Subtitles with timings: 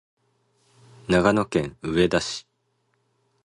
[1.07, 2.47] 長野県上田市